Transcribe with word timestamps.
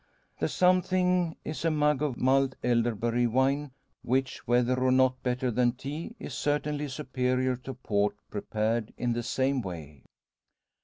The 0.39 0.47
something 0.47 1.35
is 1.45 1.63
a 1.63 1.69
mug 1.69 2.01
of 2.01 2.17
mulled 2.17 2.55
elderberry 2.63 3.27
wine, 3.27 3.69
which, 4.01 4.47
whether 4.47 4.73
or 4.79 4.91
not 4.91 5.21
better 5.21 5.51
than 5.51 5.73
tea, 5.73 6.15
is 6.17 6.33
certainty 6.33 6.87
superior 6.87 7.55
to 7.57 7.75
port 7.75 8.15
prepared 8.31 8.95
in 8.97 9.13
the 9.13 9.21
same 9.21 9.61
way. 9.61 10.01